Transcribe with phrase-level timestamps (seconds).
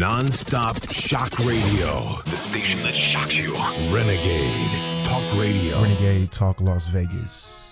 [0.00, 2.18] Non-stop shock radio.
[2.24, 3.54] The station that shocks you.
[3.94, 5.80] Renegade Talk Radio.
[5.80, 7.62] Renegade Talk Las Vegas.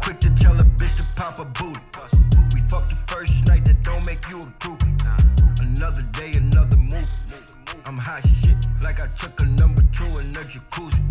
[0.00, 1.80] Quick to tell a bitch to pop a booty.
[2.54, 4.94] We fucked the first night that don't make you a groupie.
[5.60, 7.12] Another day, another move.
[7.84, 11.02] I'm hot shit like I took a number two in a jacuzzi.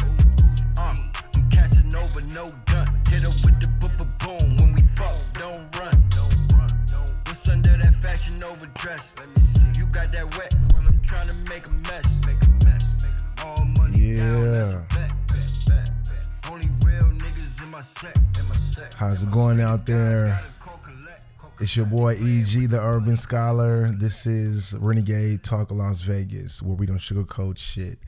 [0.77, 0.95] Uh,
[1.35, 2.87] I'm casting over, no gun.
[3.09, 4.55] Hit her with the boop boom.
[4.55, 6.01] When we fuck, don't run.
[7.25, 9.11] What's under that fashion over dress?
[9.17, 12.05] You got that wet when I'm trying to make a mess.
[13.43, 15.07] All money down, that's a Yeah.
[15.67, 15.91] bet.
[16.49, 18.15] Only real niggas in my set.
[18.39, 18.93] In my set.
[18.93, 20.41] How's it going out there?
[21.59, 23.91] It's your boy EG, the Urban Scholar.
[23.91, 27.99] This is Renegade Talk Las Vegas, where we don't sugarcoat shit.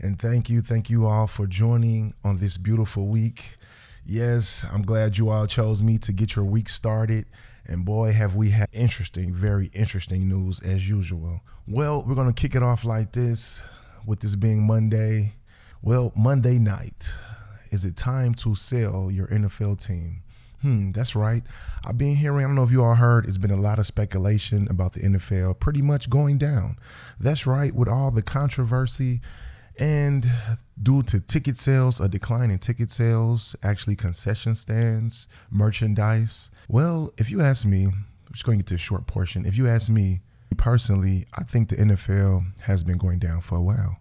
[0.00, 3.58] And thank you, thank you all for joining on this beautiful week.
[4.04, 7.26] Yes, I'm glad you all chose me to get your week started.
[7.66, 11.40] And boy, have we had interesting, very interesting news as usual.
[11.68, 13.62] Well, we're going to kick it off like this
[14.04, 15.34] with this being Monday.
[15.82, 17.12] Well, Monday night.
[17.70, 20.22] Is it time to sell your NFL team?
[20.60, 21.42] Hmm, that's right.
[21.84, 23.86] I've been hearing, I don't know if you all heard, it's been a lot of
[23.86, 26.76] speculation about the NFL pretty much going down.
[27.18, 29.20] That's right, with all the controversy
[29.78, 30.30] and
[30.82, 36.50] due to ticket sales, a decline in ticket sales, actually concession stands, merchandise.
[36.68, 39.46] Well, if you ask me, I'm just going to get to a short portion.
[39.46, 40.20] If you ask me
[40.56, 43.98] personally, I think the NFL has been going down for a while.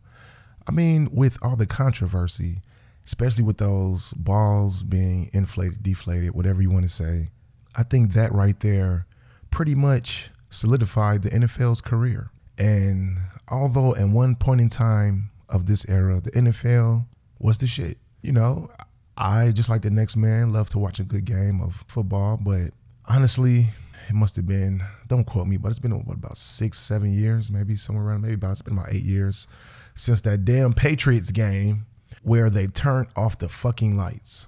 [0.68, 2.62] I mean, with all the controversy,
[3.06, 7.30] especially with those balls being inflated, deflated, whatever you want to say,
[7.76, 9.08] I think that right there
[9.50, 12.30] pretty much solidified the NFL's career.
[12.58, 17.06] And although at one point in time of this era, the NFL
[17.40, 18.70] was the shit, you know,
[19.18, 22.72] I just like the next man love to watch a good game of football, but
[23.06, 23.70] honestly,
[24.10, 27.52] it must have been don't quote me, but it's been what about six, seven years,
[27.52, 29.48] maybe somewhere around, maybe about it's been about eight years
[29.96, 31.86] since that damn Patriots game
[32.24, 34.48] where they turned off the fucking lights.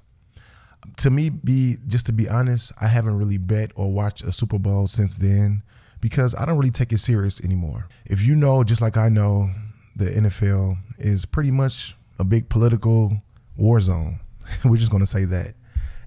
[0.97, 4.59] To me, be just to be honest, I haven't really bet or watched a Super
[4.59, 5.63] Bowl since then
[6.01, 7.87] because I don't really take it serious anymore.
[8.05, 9.49] If you know, just like I know,
[9.95, 13.21] the NFL is pretty much a big political
[13.57, 14.19] war zone.
[14.65, 15.55] We're just going to say that.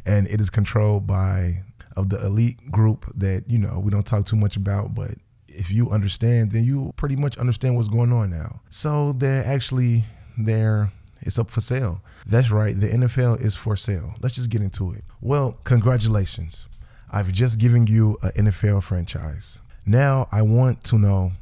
[0.05, 1.63] And it is controlled by
[1.97, 5.13] of the elite group that, you know, we don't talk too much about, but
[5.49, 8.61] if you understand, then you pretty much understand what's going on now.
[8.71, 10.05] So they're actually
[10.37, 10.93] there.
[11.23, 12.03] It's up for sale.
[12.27, 12.79] That's right.
[12.79, 14.15] The NFL is for sale.
[14.21, 15.03] Let's just get into it.
[15.23, 16.67] Well, congratulations.
[17.11, 19.61] I've just given you an NFL franchise.
[19.87, 21.33] Now I want to know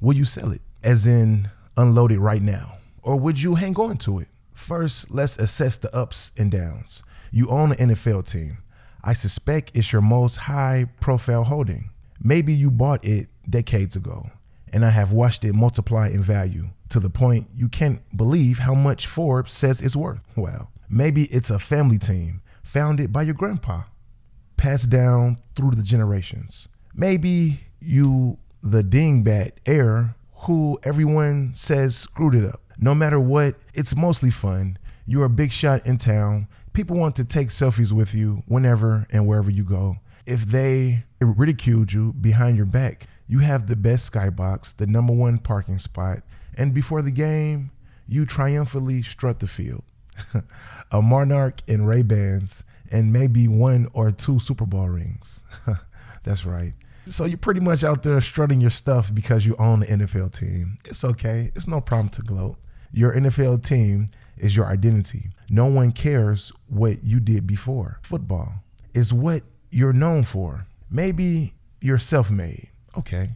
[0.00, 0.62] will you sell it?
[0.82, 2.76] As in, unload it right now?
[3.02, 4.28] Or would you hang on to it?
[4.52, 7.02] First, let's assess the ups and downs.
[7.30, 8.58] You own an NFL team.
[9.02, 11.90] I suspect it's your most high profile holding.
[12.20, 14.30] Maybe you bought it decades ago,
[14.72, 18.74] and I have watched it multiply in value to the point you can't believe how
[18.74, 20.20] much Forbes says it's worth.
[20.36, 23.82] Well, maybe it's a family team founded by your grandpa,
[24.56, 26.68] passed down through the generations.
[26.92, 30.16] Maybe you, the dingbat heir,
[30.48, 32.62] who everyone says screwed it up.
[32.78, 34.78] No matter what, it's mostly fun.
[35.04, 36.48] You're a big shot in town.
[36.72, 39.98] People want to take selfies with you whenever and wherever you go.
[40.24, 45.36] If they ridiculed you behind your back, you have the best skybox, the number one
[45.36, 46.22] parking spot,
[46.56, 47.70] and before the game,
[48.06, 49.84] you triumphantly strut the field.
[50.90, 55.42] a Monarch in Ray Bans, and maybe one or two Super Bowl rings.
[56.22, 56.72] That's right.
[57.10, 60.78] So you're pretty much out there strutting your stuff because you own the NFL team.
[60.84, 61.52] It's okay.
[61.54, 62.56] It's no problem to gloat.
[62.92, 65.30] Your NFL team is your identity.
[65.50, 67.98] No one cares what you did before.
[68.02, 68.62] Football
[68.94, 70.66] is what you're known for.
[70.90, 72.68] Maybe you're self-made.
[72.96, 73.30] Okay.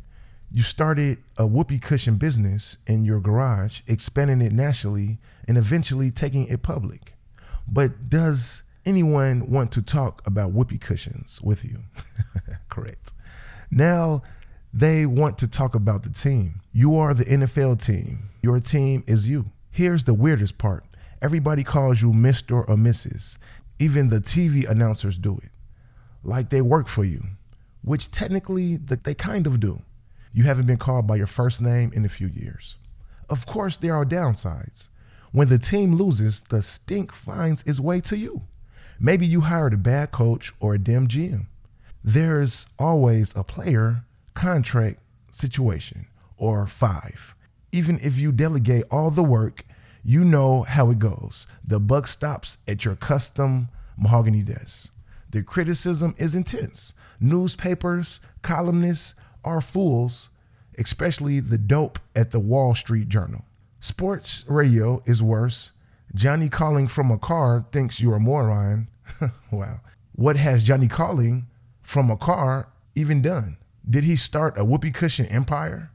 [0.50, 5.18] You started a whoopee cushion business in your garage, expanding it nationally
[5.48, 7.14] and eventually taking it public.
[7.66, 11.80] But does anyone want to talk about whoopee cushions with you?
[12.68, 13.12] Correct.
[13.74, 14.22] Now
[14.74, 16.60] they want to talk about the team.
[16.74, 18.28] You are the NFL team.
[18.42, 19.50] Your team is you.
[19.70, 20.84] Here's the weirdest part
[21.22, 22.68] everybody calls you Mr.
[22.68, 23.38] or Mrs.
[23.78, 25.50] Even the TV announcers do it.
[26.22, 27.24] Like they work for you,
[27.82, 29.80] which technically they kind of do.
[30.34, 32.76] You haven't been called by your first name in a few years.
[33.30, 34.88] Of course, there are downsides.
[35.30, 38.42] When the team loses, the stink finds its way to you.
[39.00, 41.46] Maybe you hired a bad coach or a dim GM.
[42.04, 44.04] There's always a player
[44.34, 45.00] contract
[45.30, 46.06] situation
[46.36, 47.34] or five.
[47.70, 49.64] Even if you delegate all the work,
[50.04, 51.46] you know how it goes.
[51.64, 54.90] The buck stops at your custom mahogany desk.
[55.30, 56.92] The criticism is intense.
[57.20, 59.14] Newspapers, columnists
[59.44, 60.28] are fools
[60.78, 63.44] especially the dope at the Wall Street Journal.
[63.80, 65.72] Sports radio is worse.
[66.14, 68.88] Johnny calling from a car thinks you're a moron.
[69.50, 69.80] wow.
[70.14, 71.46] What has Johnny calling
[71.82, 73.56] from a car even done?
[73.88, 75.90] Did he start a whoopee cushion empire?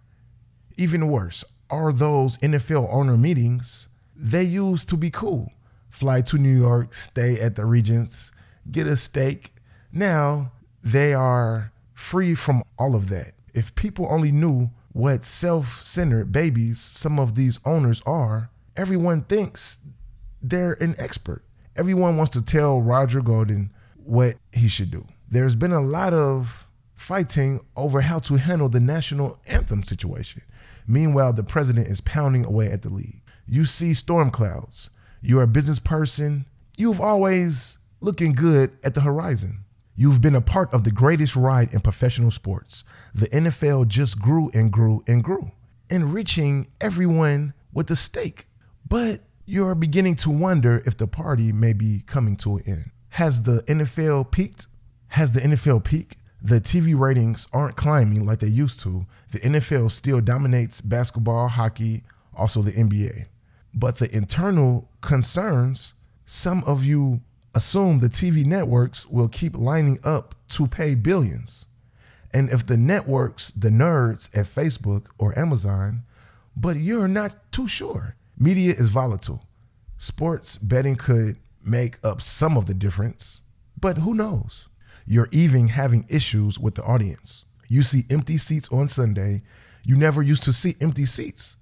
[0.78, 5.52] Even worse, are those NFL owner meetings they used to be cool?
[5.90, 8.32] Fly to New York, stay at the Regents,
[8.70, 9.54] get a steak.
[9.92, 10.52] Now
[10.84, 13.34] they are free from all of that.
[13.54, 19.80] If people only knew what self centered babies some of these owners are, everyone thinks
[20.42, 21.44] they're an expert.
[21.76, 25.08] Everyone wants to tell Roger Goodell what he should do.
[25.30, 30.42] There's been a lot of fighting over how to handle the national anthem situation.
[30.88, 33.22] Meanwhile, the president is pounding away at the league.
[33.46, 34.90] You see storm clouds.
[35.22, 36.46] You're a business person.
[36.78, 39.66] You've always looking good at the horizon.
[39.96, 42.84] You've been a part of the greatest ride in professional sports.
[43.16, 45.52] The NFL just grew and grew and grew,
[45.90, 48.48] enriching everyone with a stake.
[48.88, 52.92] But you're beginning to wonder if the party may be coming to an end.
[53.10, 54.68] Has the NFL peaked?
[55.10, 56.18] Has the NFL peaked?
[56.42, 59.06] The TV ratings aren't climbing like they used to.
[59.32, 62.04] The NFL still dominates basketball, hockey,
[62.36, 63.26] also the NBA.
[63.74, 65.94] But the internal concerns,
[66.26, 67.22] some of you
[67.56, 71.66] assume the TV networks will keep lining up to pay billions.
[72.32, 76.04] And if the networks, the nerds at Facebook or Amazon,
[76.56, 78.16] but you're not too sure.
[78.38, 79.44] Media is volatile.
[79.98, 83.42] Sports betting could make up some of the difference,
[83.80, 84.67] but who knows?
[85.08, 87.46] You're even having issues with the audience.
[87.70, 89.42] You see empty seats on Sunday.
[89.84, 91.56] You never used to see empty seats.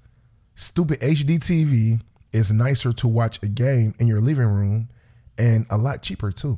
[0.55, 2.01] Stupid HD TV
[2.31, 4.89] is nicer to watch a game in your living room
[5.37, 6.57] and a lot cheaper too.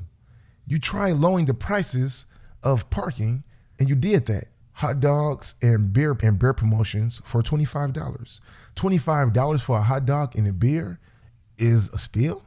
[0.66, 2.26] You try lowering the prices
[2.64, 3.44] of parking,
[3.80, 4.48] and you did that.
[4.74, 8.40] Hot dogs and beer and beer promotions for $25.
[8.76, 11.00] $25 for a hot dog and a beer
[11.58, 12.46] is a steal?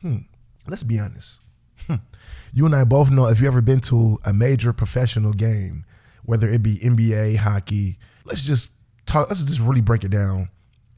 [0.00, 0.18] Hmm.
[0.66, 1.38] Let's be honest.
[1.86, 1.96] Hmm.
[2.56, 5.84] You and I both know if you've ever been to a major professional game,
[6.24, 8.70] whether it be NBA, hockey, let's just
[9.04, 10.48] talk, let's just really break it down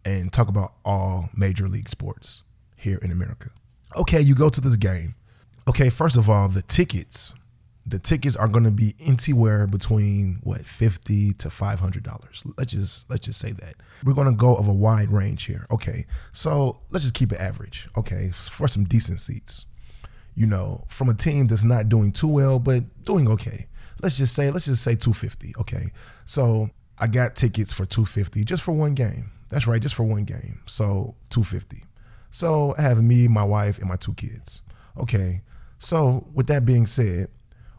[0.04, 2.42] and talk about all major league sports
[2.76, 3.50] here in America
[3.96, 5.14] okay, you go to this game.
[5.66, 7.34] Okay, first of all, the tickets,
[7.86, 12.42] the tickets are going to be anywhere between what fifty to five hundred dollars.
[12.56, 13.74] Let's just let's just say that
[14.04, 15.66] we're going to go of a wide range here.
[15.70, 17.88] Okay, so let's just keep it average.
[17.96, 19.66] Okay, for some decent seats.
[20.38, 23.66] You know, from a team that's not doing too well but doing okay.
[24.00, 25.52] Let's just say let's just say two fifty.
[25.58, 25.90] Okay,
[26.24, 29.32] so I got tickets for two fifty just for one game.
[29.48, 30.60] That's right, just for one game.
[30.66, 31.82] So two fifty.
[32.30, 34.62] So I have me, my wife, and my two kids.
[34.96, 35.42] Okay.
[35.78, 37.28] So with that being said,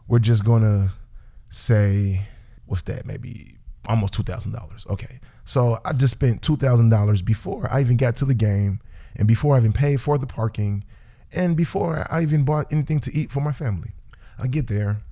[0.08, 0.92] we're just gonna
[1.48, 2.22] say,
[2.66, 3.06] what's that?
[3.06, 4.86] Maybe almost two thousand dollars.
[4.90, 5.20] Okay.
[5.44, 8.80] So I just spent two thousand dollars before I even got to the game,
[9.16, 10.84] and before I even paid for the parking,
[11.32, 13.92] and before I even bought anything to eat for my family.
[14.38, 15.02] I get there,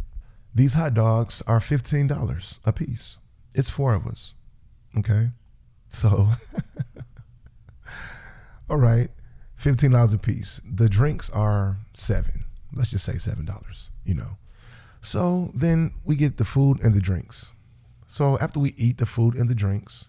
[0.55, 3.19] these hot dogs are fifteen dollars a piece.
[3.55, 4.35] It's four of us.
[4.97, 5.31] Okay.
[5.88, 6.29] So,
[8.70, 9.11] all right.
[9.56, 10.61] fifteen dollars a piece.
[10.65, 12.44] The drinks are seven.
[12.75, 13.91] Let's just say seven dollars.
[14.05, 14.37] You know.
[15.00, 17.50] So then we get the food and the drinks.
[18.06, 20.09] So after we eat the food and the drinks,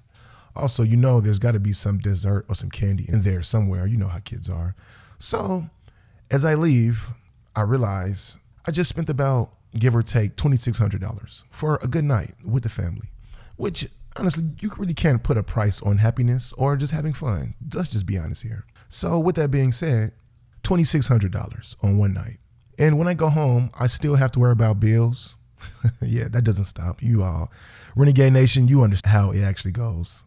[0.56, 3.86] also you know there's got to be some dessert or some candy in there somewhere.
[3.86, 4.76] You know how kids are.
[5.20, 5.70] So
[6.32, 7.10] as I leave,
[7.56, 11.88] I realize I just spent about give or take twenty six hundred dollars for a
[11.88, 13.10] good night with the family,
[13.58, 17.56] which honestly you really can't put a price on happiness or just having fun.
[17.74, 18.66] Let's just be honest here.
[18.90, 20.12] So with that being said,
[20.64, 22.38] twenty six hundred dollars on one night.
[22.78, 25.36] And when I go home, I still have to worry about bills.
[26.02, 27.04] yeah, that doesn't stop.
[27.04, 27.52] You all,
[27.96, 30.24] Renegade Nation, you understand how it actually goes.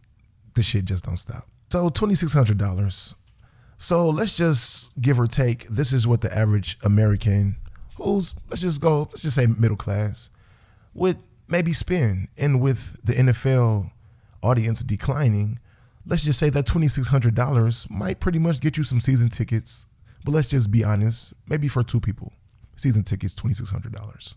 [0.53, 1.47] The shit just don't stop.
[1.71, 3.15] So twenty six hundred dollars.
[3.83, 5.67] So let's just give or take.
[5.67, 7.57] This is what the average American,
[7.97, 10.29] who's let's just go, let's just say middle class,
[10.93, 11.17] would
[11.49, 12.29] maybe spend.
[12.37, 13.91] And with the NFL
[14.41, 15.59] audience declining,
[16.07, 19.85] let's just say that $2,600 might pretty much get you some season tickets.
[20.23, 22.31] But let's just be honest, maybe for two people,
[22.77, 24.35] season tickets, $2,600.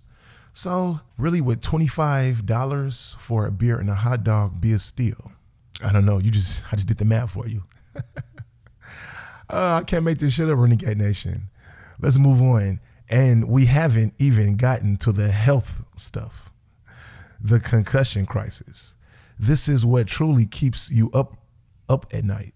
[0.54, 5.30] So, really, would $25 for a beer and a hot dog be a steal?
[5.84, 6.18] I don't know.
[6.18, 7.62] You just, I just did the math for you.
[9.50, 11.48] uh, I can't make this shit up, Renegade Nation.
[12.00, 12.80] Let's move on.
[13.08, 16.50] And we haven't even gotten to the health stuff,
[17.40, 18.96] the concussion crisis.
[19.38, 21.36] This is what truly keeps you up
[21.88, 22.54] up at night.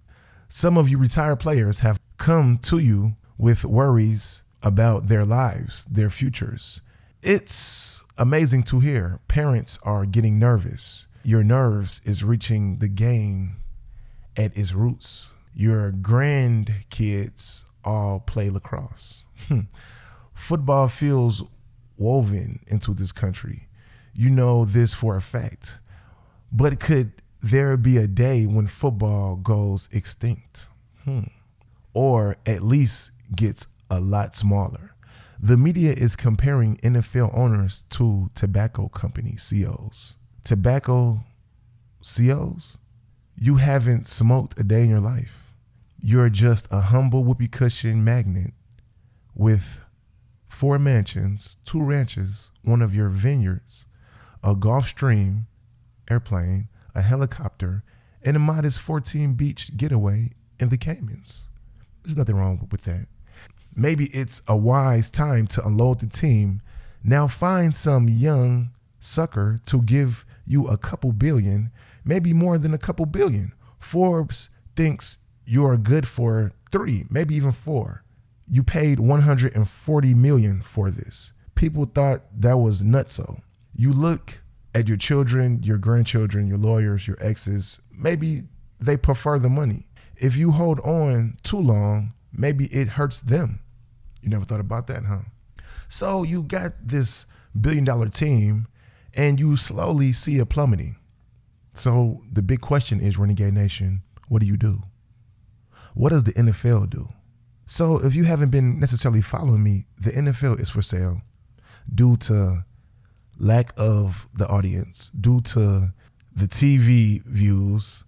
[0.49, 6.11] Some of you retired players have come to you with worries about their lives, their
[6.11, 6.81] futures.
[7.23, 11.07] It's amazing to hear parents are getting nervous.
[11.23, 13.57] your nerves is reaching the game
[14.37, 15.29] at its roots.
[15.55, 19.25] Your grandkids all play lacrosse.
[20.35, 21.43] Football feels
[21.99, 23.69] woven into this country.
[24.15, 25.79] You know this for a fact.
[26.53, 30.67] But could there be a day when football goes extinct?
[31.05, 31.25] Hmm.
[31.95, 34.95] Or at least gets a lot smaller.
[35.43, 40.17] The media is comparing NFL owners to tobacco company CEOs.
[40.45, 41.25] Tobacco
[42.03, 42.77] CEOs?
[43.43, 45.55] You haven't smoked a day in your life.
[46.03, 48.53] You're just a humble whoopee cushion magnet
[49.35, 49.81] with
[50.47, 53.87] four mansions, two ranches, one of your vineyards,
[54.45, 55.47] a Gulfstream
[56.11, 57.83] airplane, a helicopter,
[58.23, 61.49] and a modest 14 beach getaway in the Caymans.
[62.03, 63.07] There's nothing wrong with that.
[63.75, 66.61] Maybe it's a wise time to unload the team.
[67.03, 71.71] Now find some young sucker to give you a couple billion,
[72.05, 73.53] maybe more than a couple billion.
[73.79, 78.03] Forbes thinks you are good for three, maybe even four.
[78.51, 81.33] You paid 140 million for this.
[81.55, 83.41] People thought that was nutso.
[83.75, 84.41] You look
[84.75, 88.43] at your children, your grandchildren, your lawyers, your exes, maybe
[88.81, 89.87] they prefer the money.
[90.17, 93.61] If you hold on too long, maybe it hurts them.
[94.21, 95.23] You never thought about that, huh?
[95.89, 97.27] So you got this
[97.61, 98.67] billion dollar team
[99.15, 100.97] and you slowly see a plummeting.
[101.75, 104.83] So the big question is Renegade Nation, what do you do?
[105.95, 107.09] What does the NFL do?
[107.67, 111.23] So if you haven't been necessarily following me, the NFL is for sale
[111.95, 112.65] due to
[113.39, 115.93] lack of the audience, due to
[116.35, 118.05] the TV views,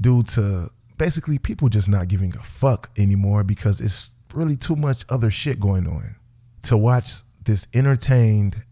[0.00, 5.04] due to basically people just not giving a fuck anymore because it's really too much
[5.08, 6.14] other shit going on
[6.62, 8.62] to watch this entertained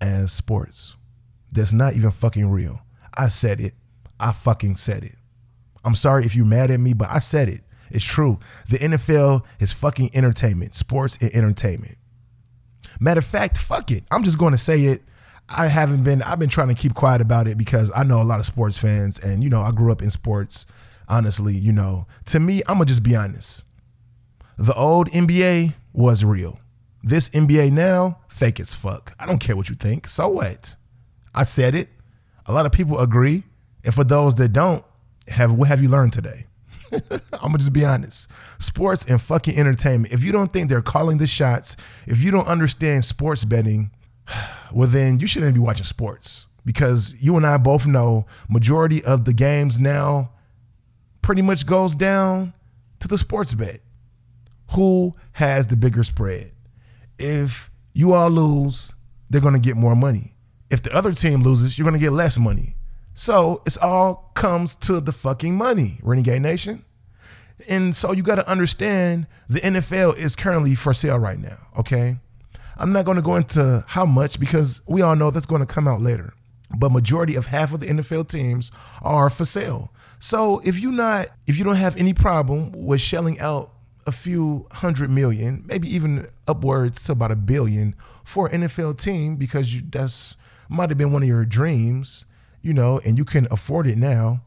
[0.00, 0.96] as sports
[1.52, 2.80] that's not even fucking real.
[3.14, 3.74] I said it.
[4.18, 5.16] I fucking said it.
[5.84, 7.62] I'm sorry if you're mad at me, but I said it.
[7.90, 8.38] It's true.
[8.70, 11.98] The NFL is fucking entertainment, sports and entertainment.
[13.00, 14.04] Matter of fact, fuck it.
[14.10, 15.02] I'm just going to say it.
[15.48, 18.24] I haven't been, I've been trying to keep quiet about it because I know a
[18.24, 20.66] lot of sports fans and, you know, I grew up in sports.
[21.08, 23.64] Honestly, you know, to me, I'm going to just be honest.
[24.56, 26.58] The old NBA was real.
[27.02, 29.14] This NBA now, fake as fuck.
[29.18, 30.08] I don't care what you think.
[30.08, 30.76] So what?
[31.34, 31.88] I said it.
[32.46, 33.44] A lot of people agree.
[33.84, 34.84] And for those that don't,
[35.28, 36.46] have what have you learned today?
[36.92, 38.28] I'm gonna just be honest.
[38.58, 40.12] Sports and fucking entertainment.
[40.12, 43.90] If you don't think they're calling the shots, if you don't understand sports betting,
[44.72, 49.24] well then you shouldn't be watching sports because you and I both know majority of
[49.24, 50.32] the games now
[51.22, 52.52] pretty much goes down
[53.00, 53.80] to the sports bet.
[54.72, 56.52] Who has the bigger spread?
[57.18, 58.92] If you all lose,
[59.30, 60.31] they're to get more money.
[60.72, 62.74] If the other team loses, you're going to get less money.
[63.14, 66.84] So it's all comes to the fucking money, Renegade Nation.
[67.68, 72.16] And so you got to understand the NFL is currently for sale right now, okay?
[72.78, 75.66] I'm not going to go into how much because we all know that's going to
[75.66, 76.32] come out later.
[76.78, 79.92] But majority of half of the NFL teams are for sale.
[80.18, 83.72] So if you not if you don't have any problem with shelling out
[84.06, 89.36] a few hundred million, maybe even upwards to about a billion for an NFL team
[89.36, 90.36] because you that's
[90.72, 92.24] might have been one of your dreams,
[92.62, 94.42] you know, and you can afford it now,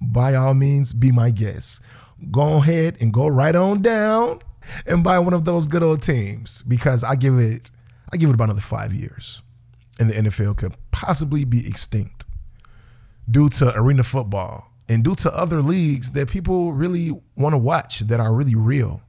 [0.00, 1.80] by all means, be my guest.
[2.30, 4.40] Go ahead and go right on down
[4.86, 7.70] and buy one of those good old teams because I give it
[8.12, 9.40] I give it about another five years.
[9.98, 12.24] And the NFL could possibly be extinct
[13.30, 18.00] due to arena football and due to other leagues that people really want to watch
[18.00, 19.00] that are really real,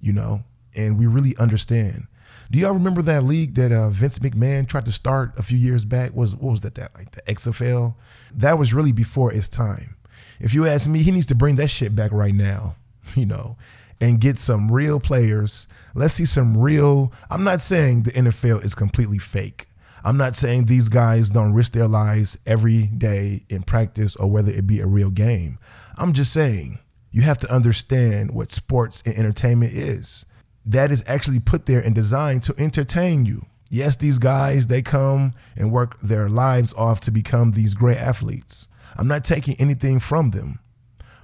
[0.00, 0.42] you know,
[0.74, 2.06] and we really understand.
[2.52, 5.86] Do y'all remember that league that uh, Vince McMahon tried to start a few years
[5.86, 6.14] back?
[6.14, 6.74] Was what was that?
[6.74, 7.94] That like the XFL?
[8.34, 9.96] That was really before its time.
[10.38, 12.76] If you ask me, he needs to bring that shit back right now,
[13.16, 13.56] you know,
[14.02, 15.66] and get some real players.
[15.94, 17.10] Let's see some real.
[17.30, 19.66] I'm not saying the NFL is completely fake.
[20.04, 24.52] I'm not saying these guys don't risk their lives every day in practice or whether
[24.52, 25.58] it be a real game.
[25.96, 26.80] I'm just saying
[27.12, 30.26] you have to understand what sports and entertainment is.
[30.66, 33.46] That is actually put there and designed to entertain you.
[33.68, 38.68] Yes, these guys, they come and work their lives off to become these great athletes.
[38.96, 40.58] I'm not taking anything from them.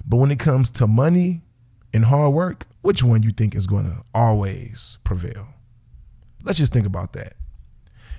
[0.05, 1.41] But when it comes to money
[1.93, 5.47] and hard work, which one you think is going to always prevail?
[6.43, 7.33] Let's just think about that.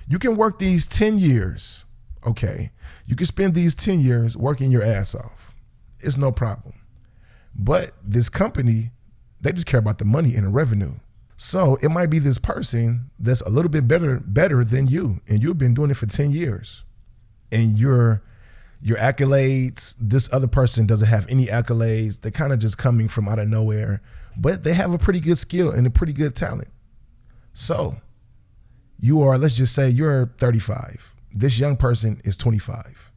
[0.07, 1.83] You can work these 10 years,
[2.25, 2.71] okay?
[3.05, 5.53] You can spend these 10 years working your ass off.
[5.99, 6.73] It's no problem.
[7.53, 8.91] But this company,
[9.41, 10.93] they just care about the money and the revenue.
[11.43, 15.41] So it might be this person that's a little bit better better than you, and
[15.41, 16.83] you've been doing it for 10 years.
[17.51, 18.21] And you're
[18.79, 19.95] your accolades.
[19.99, 22.21] This other person doesn't have any accolades.
[22.21, 24.03] They're kind of just coming from out of nowhere,
[24.37, 26.69] but they have a pretty good skill and a pretty good talent.
[27.53, 27.95] So
[28.99, 31.01] you are, let's just say you're 35.
[31.33, 33.11] This young person is 25.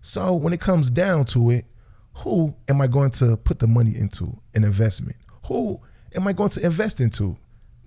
[0.00, 1.66] So when it comes down to it,
[2.14, 5.18] who am I going to put the money into an investment?
[5.44, 5.78] Who
[6.14, 7.36] am I going to invest into?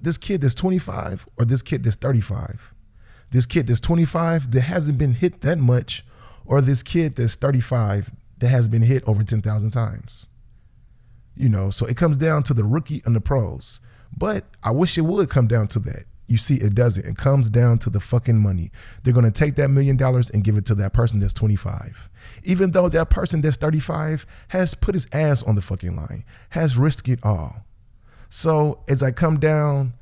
[0.01, 2.73] This kid that's 25 or this kid that's 35?
[3.31, 6.05] This kid that's 25 that hasn't been hit that much
[6.45, 10.25] or this kid that's 35 that has been hit over 10,000 times.
[11.35, 13.79] You know, so it comes down to the rookie and the pros.
[14.17, 16.05] But I wish it would come down to that.
[16.27, 17.05] You see, it doesn't.
[17.05, 18.71] It comes down to the fucking money.
[19.01, 22.09] They're to take that million dollars and give it to that person that's 25.
[22.43, 26.77] Even though that person that's 35 has put his ass on the fucking line, has
[26.77, 27.65] risked it all.
[28.29, 29.93] So as I come down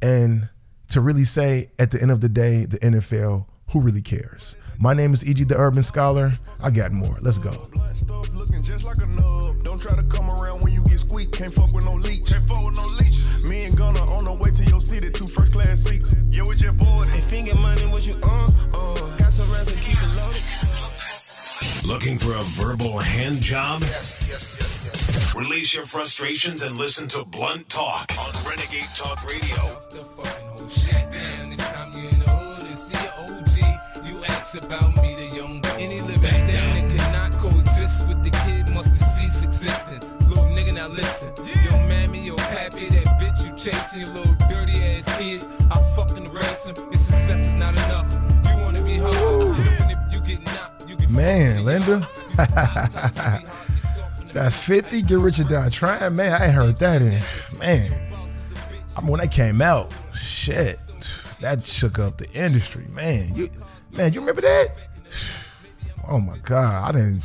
[0.00, 0.48] and
[0.88, 4.56] to really say at the end of the day, the NFL, who really cares?
[4.78, 6.32] My name is EG the Urban Scholar.
[6.62, 7.16] I got more.
[7.20, 7.50] Let's go.
[9.62, 10.94] Don't try to come around when you get.
[11.34, 12.26] Can't fuck with no leech.
[12.26, 13.42] Can't fuck with no leech.
[13.48, 16.14] Me and Gunner on the way to your city, two first class seats.
[16.24, 17.04] Yeah, with your boy.
[17.26, 18.54] Finger money, what you on?
[18.72, 19.46] Uh, got some
[19.82, 20.63] keep it loaded.
[21.86, 23.82] Looking for a verbal hand job?
[23.82, 25.34] Yes, yes, yes, yes.
[25.34, 29.80] Release your frustrations and listen to Blunt Talk on Renegade Talk Radio.
[29.90, 31.50] The fucking whole shit down.
[31.50, 35.36] Next time you in the hood and see an OG, you ask about me, the
[35.36, 35.68] young boy.
[35.78, 40.00] Any living thing that could not coexist with the kid must have ceased existing.
[40.28, 41.32] Little nigga, now listen.
[41.64, 45.44] Yo, mammy, yo, pappy, that bitch you chasing, your little dirty ass kid.
[45.70, 46.76] I fucking race him.
[46.76, 48.10] Your success is not enough.
[48.48, 49.14] You wanna be hard.
[49.54, 50.44] You get knocked, you get
[51.08, 52.08] Man, Linda.
[54.34, 57.22] that 50 Get Rich or Die Trying, man, I heard that in,
[57.58, 57.90] man.
[58.96, 60.78] I mean, when that came out, shit,
[61.40, 63.34] that shook up the industry, man.
[63.34, 63.50] You,
[63.92, 64.76] man, you remember that?
[66.08, 67.24] Oh my God, I didn't.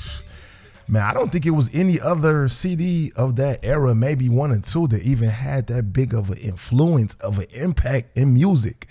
[0.87, 4.59] Man, I don't think it was any other CD of that era, maybe one or
[4.59, 8.87] two, that even had that big of an influence of an impact in music.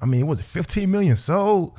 [0.00, 1.74] I mean, it was it 15 million sold?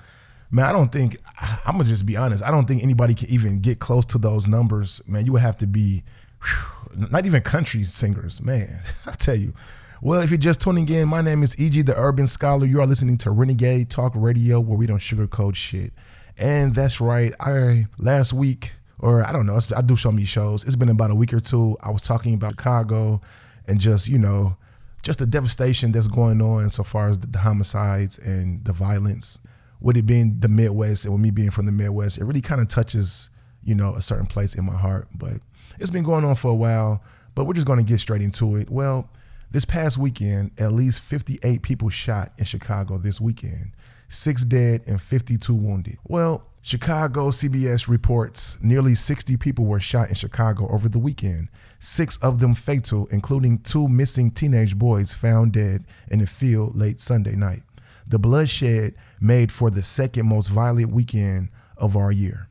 [0.53, 1.17] Man, I don't think
[1.65, 2.43] I'm gonna just be honest.
[2.43, 5.01] I don't think anybody can even get close to those numbers.
[5.07, 6.03] Man, you would have to be
[6.43, 8.79] whew, not even country singers, man.
[9.07, 9.55] I tell you.
[10.03, 12.67] Well, if you're just tuning in, my name is EG the Urban Scholar.
[12.67, 15.91] You are listening to Renegade Talk Radio, where we don't sugarcoat shit.
[16.37, 17.33] And that's right.
[17.39, 20.65] I last week, or I don't know, I do so many shows.
[20.65, 21.77] It's been about a week or two.
[21.81, 23.21] I was talking about Chicago
[23.67, 24.55] and just, you know,
[25.01, 29.39] just the devastation that's going on so far as the, the homicides and the violence.
[29.83, 32.59] With it being the Midwest and with me being from the Midwest, it really kind
[32.59, 33.29] of touches,
[33.63, 35.07] you know, a certain place in my heart.
[35.13, 35.33] But
[35.79, 37.03] it's been going on for a while,
[37.35, 38.71] but we're just going to get straight into it.
[38.71, 39.07] Well,
[39.51, 43.73] this past weekend, at least 58 people shot in Chicago this weekend
[44.13, 45.97] six dead and 52 wounded.
[46.07, 52.17] Well, Chicago CBS reports nearly 60 people were shot in Chicago over the weekend, six
[52.17, 57.35] of them fatal, including two missing teenage boys found dead in a field late Sunday
[57.35, 57.63] night.
[58.07, 62.47] The bloodshed made for the second most violent weekend of our year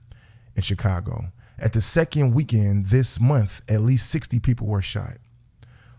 [0.57, 1.27] in Chicago.
[1.59, 5.19] At the second weekend this month, at least 60 people were shot.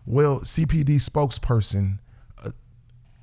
[0.06, 1.98] Well, CPD spokesperson
[2.42, 2.50] uh,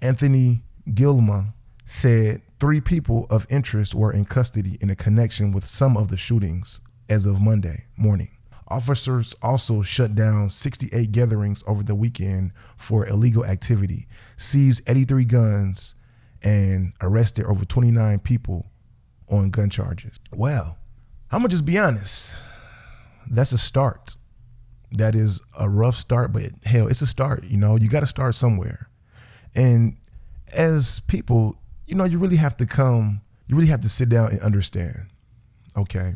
[0.02, 1.54] Anthony Guglielmi
[1.86, 6.18] said three people of interest were in custody in a connection with some of the
[6.18, 8.30] shootings as of Monday morning.
[8.70, 15.96] Officers also shut down 68 gatherings over the weekend for illegal activity, seized 83 guns,
[16.44, 18.72] and arrested over 29 people
[19.30, 20.20] on gun charges.
[20.34, 20.78] Well,
[21.32, 22.36] I'm gonna just be honest.
[23.30, 24.16] That's a start.
[24.94, 27.46] That is a rough start, but hell, it's a start.
[27.46, 28.90] You know, you got to start somewhere.
[29.56, 29.96] And
[30.52, 31.56] as people,
[31.88, 35.06] you know, you really have to come, you really have to sit down and understand,
[35.78, 36.16] okay,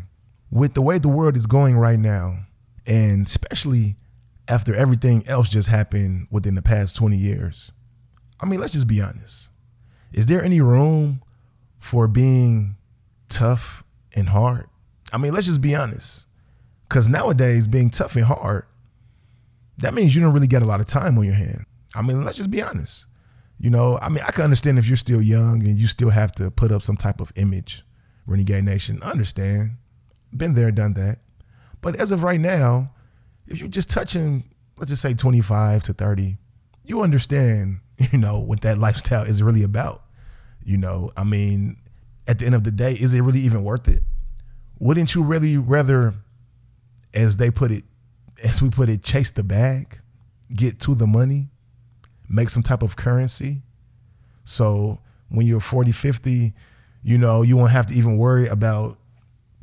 [0.51, 2.39] with the way the world is going right now,
[2.85, 3.95] and especially
[4.47, 7.71] after everything else just happened within the past 20 years,
[8.41, 9.47] I mean, let's just be honest.
[10.15, 11.21] Is there any room
[11.77, 12.77] for being
[13.27, 14.67] tough and hard?
[15.11, 16.23] I mean, let's just be honest.
[16.87, 18.65] Because nowadays, being tough and hard,
[19.79, 21.65] that means you don't really get a lot of time on your hand.
[21.93, 23.05] I mean, let's just be honest.
[23.59, 26.31] You know, I mean, I can understand if you're still young and you still have
[26.33, 27.83] to put up some type of image,
[28.25, 28.99] Renegade Nation.
[29.03, 29.71] I understand.
[30.37, 31.19] Been there, done that.
[31.81, 32.89] But as of right now,
[33.47, 34.45] if you're just touching,
[34.77, 36.37] let's just say 25 to 30,
[36.85, 37.81] you understand,
[38.13, 40.03] you know, what that lifestyle is really about.
[40.65, 41.77] You know, I mean,
[42.27, 44.01] at the end of the day, is it really even worth it?
[44.79, 46.15] Wouldn't you really rather,
[47.13, 47.83] as they put it,
[48.43, 49.99] as we put it, chase the bag,
[50.53, 51.49] get to the money,
[52.27, 53.61] make some type of currency.
[54.43, 54.99] So
[55.29, 56.53] when you're 40, 50,
[57.03, 58.97] you know, you won't have to even worry about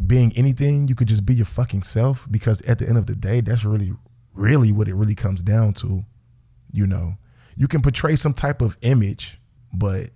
[0.07, 3.15] being anything, you could just be your fucking self because at the end of the
[3.15, 3.93] day, that's really,
[4.35, 6.05] really what it really comes down to.
[6.73, 7.17] You know,
[7.57, 9.39] you can portray some type of image,
[9.73, 10.11] but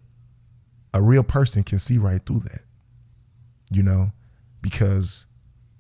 [0.95, 2.63] a real person can see right through that.
[3.71, 4.13] You know,
[4.63, 5.27] because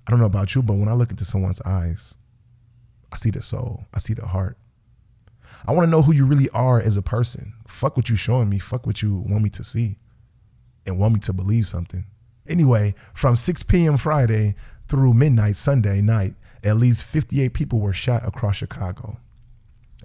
[0.06, 2.14] I don't know about you, but when I look into someone's eyes,
[3.12, 4.56] I see the soul, I see the heart.
[5.66, 7.52] I want to know who you really are as a person.
[7.66, 8.58] Fuck what you showing me.
[8.58, 9.98] Fuck what you want me to see
[10.84, 12.04] and want me to believe something.
[12.48, 13.96] Anyway, from 6 p.m.
[13.96, 14.54] Friday
[14.88, 19.18] through midnight Sunday night, at least 58 people were shot across Chicago.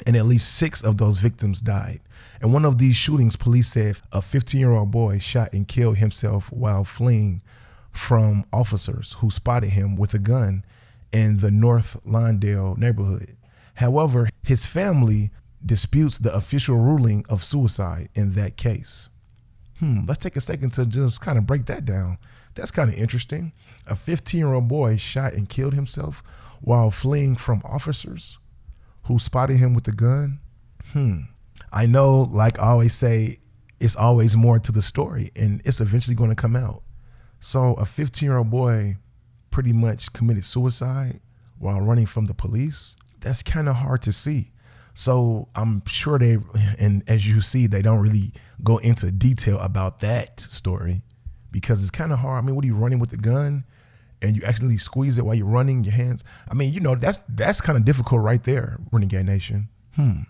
[0.05, 2.01] And at least six of those victims died.
[2.41, 5.97] And one of these shootings, police said a 15 year old boy shot and killed
[5.97, 7.41] himself while fleeing
[7.91, 10.63] from officers who spotted him with a gun
[11.11, 13.35] in the North Lawndale neighborhood.
[13.75, 15.31] However, his family
[15.65, 19.09] disputes the official ruling of suicide in that case.
[19.79, 22.17] Hmm, let's take a second to just kind of break that down.
[22.55, 23.51] That's kind of interesting.
[23.87, 26.23] A 15 year old boy shot and killed himself
[26.61, 28.37] while fleeing from officers
[29.03, 30.39] who spotted him with a gun.
[30.91, 31.21] Hmm.
[31.71, 33.39] I know, like I always say,
[33.79, 36.83] it's always more to the story and it's eventually going to come out.
[37.39, 38.97] So, a 15 year old boy
[39.49, 41.19] pretty much committed suicide
[41.59, 42.95] while running from the police.
[43.19, 44.51] That's kind of hard to see.
[44.93, 46.37] So I'm sure they,
[46.79, 48.33] and as you see, they don't really
[48.63, 51.01] go into detail about that story
[51.51, 52.43] because it's kind of hard.
[52.43, 53.63] I mean, what are you running with the gun?
[54.21, 56.23] And you actually squeeze it while you're running your hands.
[56.49, 59.69] I mean, you know, that's that's kind of difficult right there, Renegade Nation.
[59.95, 60.21] Hmm.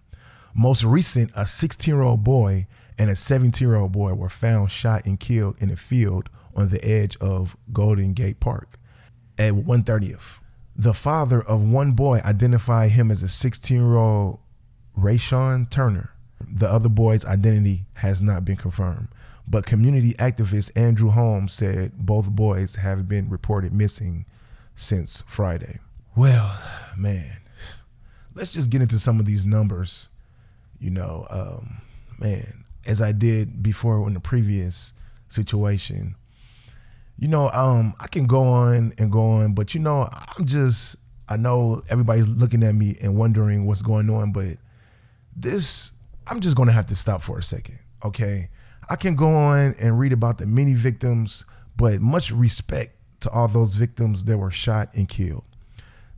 [0.54, 4.72] Most recent, a 16 year old boy and a 17 year old boy were found
[4.72, 8.80] shot and killed in a field on the edge of Golden Gate Park
[9.38, 10.40] at 130th.
[10.76, 14.40] The father of one boy identified him as a 16 year old
[14.98, 16.12] Rayshon Turner.
[16.48, 19.08] The other boy's identity has not been confirmed,
[19.52, 24.26] but community activist Andrew Holmes said both boys have been reported missing
[24.76, 25.78] since Friday.
[26.16, 26.58] Well,
[26.98, 27.38] man,
[28.34, 30.08] let's just get into some of these numbers.
[30.80, 31.82] You know, um,
[32.18, 34.94] man, as I did before in the previous
[35.28, 36.16] situation,
[37.20, 40.96] you know, um, I can go on and go on, but you know, I'm just,
[41.28, 44.58] I know everybody's looking at me and wondering what's going on, but
[45.36, 45.92] this
[46.26, 47.80] I'm just gonna have to stop for a second.
[48.06, 48.50] Okay.
[48.92, 51.46] I can go on and read about the many victims,
[51.78, 55.46] but much respect to all those victims that were shot and killed.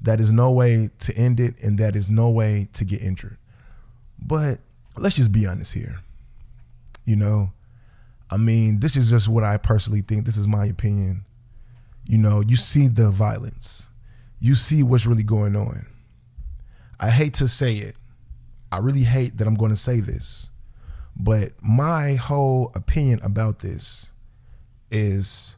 [0.01, 3.37] That is no way to end it, and that is no way to get injured.
[4.19, 4.57] But
[4.97, 5.99] let's just be honest here.
[7.05, 7.51] You know,
[8.31, 10.25] I mean, this is just what I personally think.
[10.25, 11.25] This is my opinion.
[12.07, 13.83] You know, you see the violence,
[14.39, 15.85] you see what's really going on.
[16.99, 17.97] I hate to say it,
[18.71, 20.49] I really hate that I'm going to say this,
[21.15, 24.07] but my whole opinion about this
[24.91, 25.55] is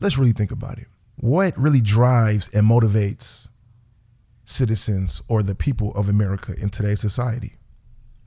[0.00, 0.86] let's really think about it.
[1.16, 3.48] What really drives and motivates
[4.44, 7.56] citizens or the people of America in today's society?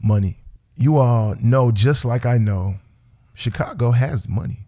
[0.01, 0.37] Money.
[0.75, 2.75] You all know, just like I know,
[3.33, 4.67] Chicago has money.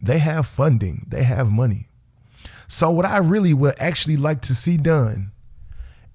[0.00, 1.88] They have funding, they have money.
[2.68, 5.30] So, what I really would actually like to see done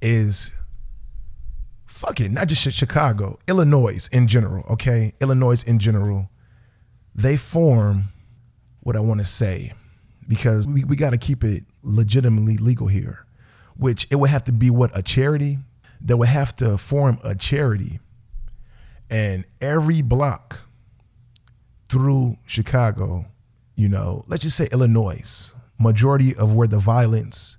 [0.02, 0.52] is
[2.02, 5.14] fuck it, not just Chicago, Illinois in general, okay?
[5.22, 6.32] Illinois in general,
[7.14, 8.06] they form
[8.80, 9.74] what I want to say
[10.28, 13.28] because we, we got to keep it legitimately legal here,
[13.78, 15.60] which it would have to be what a charity
[16.02, 18.00] that would have to form a charity
[19.12, 20.62] and every block
[21.88, 23.28] through Chicago,
[23.76, 27.58] you know, let's just say Illinois, majority of where the violence,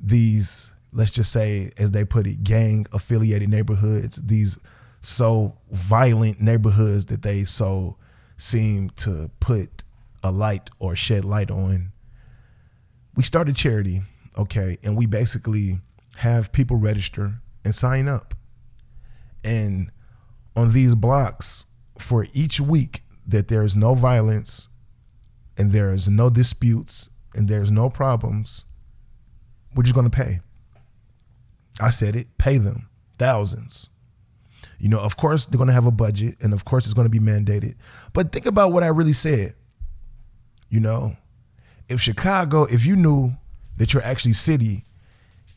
[0.00, 4.58] these let's just say, as they put it, gang affiliated neighborhoods, these
[5.00, 7.96] so violent neighborhoods that they so
[8.36, 9.82] seem to put
[10.22, 11.92] a light or shed light on.
[13.16, 14.02] We started charity,
[14.36, 15.80] okay, and we basically
[16.16, 18.34] have people register and sign up.
[19.42, 19.90] And
[20.56, 21.66] on these blocks,
[21.98, 24.68] for each week that there is no violence
[25.56, 28.64] and there is no disputes and there's no problems,
[29.74, 30.40] we're just gonna pay.
[31.80, 32.88] I said it, pay them
[33.18, 33.88] thousands.
[34.78, 37.06] You know, of course, they're going to have a budget and of course, it's going
[37.06, 37.74] to be mandated.
[38.12, 39.54] But think about what I really said.
[40.68, 41.16] You know,
[41.88, 43.32] if Chicago, if you knew
[43.76, 44.84] that your actually city,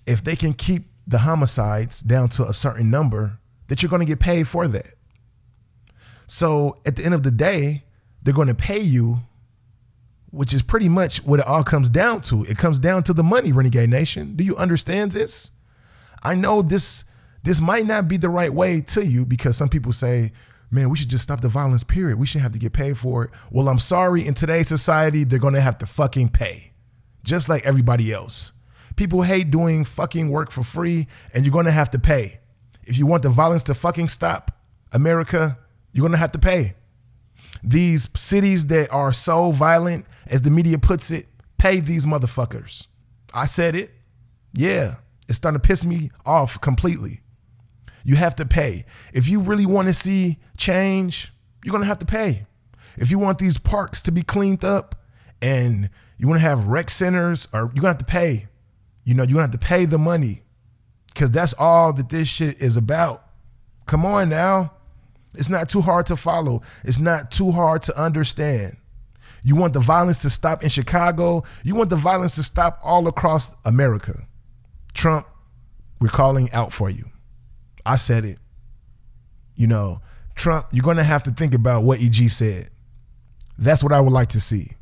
[0.06, 4.06] if they can keep the homicides down to a certain number, that you're going to
[4.06, 4.96] get paid for that.
[6.28, 7.84] So at the end of the day,
[8.22, 9.20] they're going to pay you,
[10.32, 12.44] which is pretty much what it all comes down to.
[12.46, 14.36] It comes down to the money, Renegade Nation.
[14.36, 15.52] Do you understand this?
[16.24, 17.04] I know this
[17.44, 20.32] this might not be the right way to you because some people say,
[20.72, 22.18] man, we should just stop the violence, period.
[22.18, 23.32] We shouldn't have to get paid for it.
[23.52, 26.72] Well, I'm sorry, in today's society, they're gonna have to fucking pay.
[27.24, 28.52] just like everybody else.
[28.96, 32.40] People hate doing fucking work for free, and you're gonna have to pay.
[32.84, 34.52] If you want the violence to fucking stop,
[34.92, 35.58] America,
[35.94, 36.76] you're gonna have to pay.
[37.64, 42.88] These cities that are so violent, as the media puts it, pay these motherfuckers.
[43.34, 43.92] I said it.
[44.54, 44.96] Yeah,
[45.28, 47.22] it's starting to piss me off completely.
[48.04, 48.86] You have to pay.
[49.14, 51.32] If you really want to see change,
[51.64, 52.46] you're going to have to pay.
[52.98, 54.96] If you want these parks to be cleaned up
[55.42, 58.48] and you want to have rec centers, or you're going to have to pay.
[59.04, 60.44] You know, you're going to have to pay the money
[61.08, 63.26] because that's all that this shit is about.
[63.86, 64.74] Come on now.
[65.36, 68.78] It's not too hard to follow, it's not too hard to understand.
[69.44, 73.08] You want the violence to stop in Chicago, you want the violence to stop all
[73.08, 74.26] across America.
[74.94, 75.28] Trump,
[76.00, 77.10] we're calling out for you.
[77.86, 78.40] I said it.
[79.56, 80.02] You know,
[80.36, 82.70] Trump, you're going to have to think about what EG said.
[83.58, 84.74] That's what I would like to see.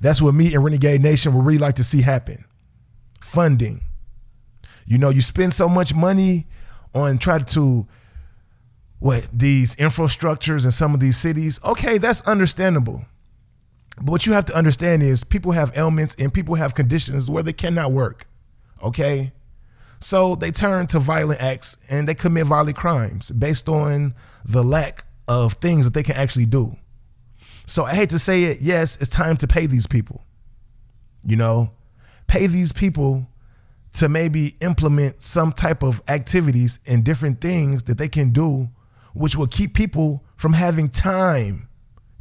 [0.00, 2.44] That's what me and Renegade Nation would really like to see happen.
[3.20, 3.80] Funding.
[4.84, 6.46] You know, you spend so much money
[6.94, 7.86] on trying to
[8.98, 11.60] what these infrastructures in some of these cities.
[11.64, 13.04] Okay, that's understandable.
[13.96, 17.42] But what you have to understand is people have ailments and people have conditions where
[17.42, 18.26] they cannot work.
[18.82, 19.32] Okay?
[20.00, 25.04] So they turn to violent acts and they commit violent crimes based on the lack
[25.28, 26.76] of things that they can actually do.
[27.66, 30.22] So I hate to say it, yes, it's time to pay these people.
[31.24, 31.72] You know,
[32.28, 33.26] pay these people
[33.94, 38.68] to maybe implement some type of activities and different things that they can do,
[39.14, 41.68] which will keep people from having time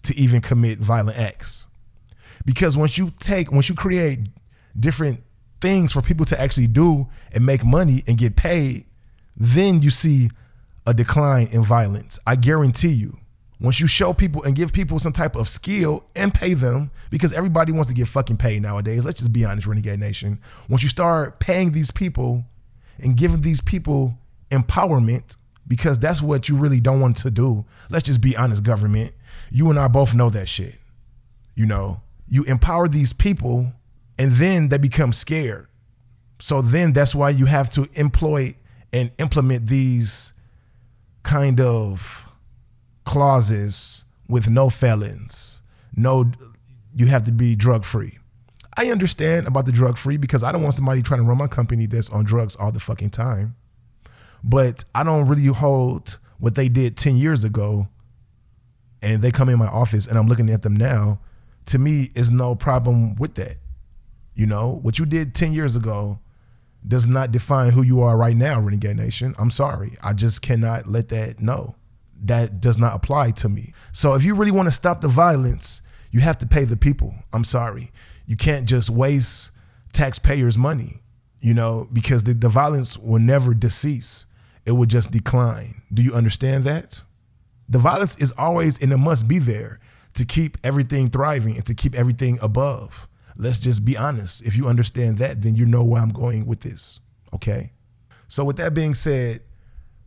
[0.03, 1.65] to even commit violent acts.
[2.45, 4.19] Because once you take, once you create
[4.79, 5.21] different
[5.65, 8.85] things for people to actually do and make money and get paid,
[9.35, 10.29] then you see
[10.85, 12.19] a decline in violence.
[12.27, 13.17] I guarantee you.
[13.59, 17.33] Once you show people and give people some type of skill and pay them, because
[17.33, 19.03] everybody wants to get fucking paid nowadays.
[19.03, 20.39] Let's just be honest, Renegade Nation.
[20.69, 22.43] Once you start paying these people
[22.99, 24.13] and giving these people
[24.51, 25.35] empowerment,
[25.67, 27.65] because that's what you really don't want to do.
[27.89, 29.15] Let's just be honest, government.
[29.49, 30.75] You and I both know that shit.
[31.55, 33.73] You know, you empower these people
[34.17, 35.67] and then they become scared.
[36.39, 38.55] So then that's why you have to employ
[38.91, 40.33] and implement these
[41.23, 42.25] kind of
[43.05, 45.61] clauses with no felons.
[45.95, 46.31] No
[46.95, 48.17] you have to be drug free.
[48.77, 51.47] I understand about the drug free because I don't want somebody trying to run my
[51.47, 53.55] company that's on drugs all the fucking time.
[54.43, 57.87] But I don't really hold what they did 10 years ago
[59.01, 61.19] and they come in my office and I'm looking at them now.
[61.67, 63.57] To me, is no problem with that.
[64.35, 66.19] You know, what you did 10 years ago
[66.87, 69.33] does not define who you are right now, Renegade Nation.
[69.39, 69.97] I'm sorry.
[70.03, 71.75] I just cannot let that know.
[72.23, 73.73] That does not apply to me.
[73.91, 77.13] So if you really want to stop the violence, you have to pay the people.
[77.33, 77.91] I'm sorry.
[78.25, 79.51] You can't just waste
[79.93, 81.01] taxpayers' money,
[81.41, 84.25] you know, because the, the violence will never decease.
[84.65, 85.81] It will just decline.
[85.93, 87.01] Do you understand that?
[87.69, 89.79] The violence is always and it must be there
[90.15, 93.07] to keep everything thriving and to keep everything above.
[93.37, 94.43] Let's just be honest.
[94.43, 96.99] If you understand that, then you know where I'm going with this.
[97.33, 97.71] Okay?
[98.27, 99.41] So, with that being said,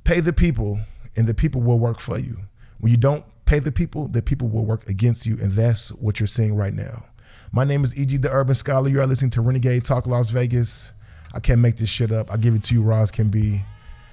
[0.04, 0.80] pay the people
[1.16, 2.38] and the people will work for you.
[2.78, 5.38] When you don't pay the people, the people will work against you.
[5.40, 7.04] And that's what you're seeing right now.
[7.52, 8.88] My name is EG the Urban Scholar.
[8.88, 10.92] You are listening to Renegade Talk Las Vegas.
[11.32, 12.30] I can't make this shit up.
[12.30, 13.62] I give it to you, Roz can be.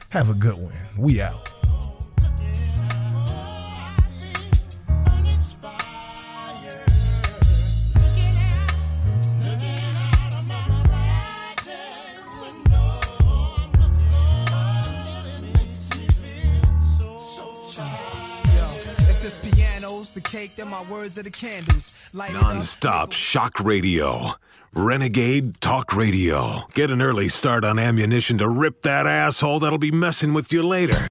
[0.09, 0.75] Have a good one.
[0.97, 1.49] We out.
[20.13, 21.93] The cake, then my words are the candles.
[22.13, 24.31] Light Non-stop shock radio.
[24.73, 26.63] Renegade Talk Radio.
[26.73, 30.63] Get an early start on ammunition to rip that asshole that'll be messing with you
[30.63, 31.07] later.